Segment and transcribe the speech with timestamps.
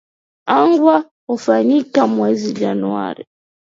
[0.57, 3.25] angwa kufanyika mwezi januari